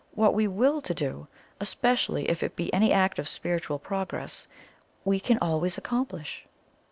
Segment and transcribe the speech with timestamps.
[0.15, 1.27] What we WILL to do,
[1.59, 4.47] especially if it be any act of spiritual progress,
[5.05, 6.47] we can always accomplish."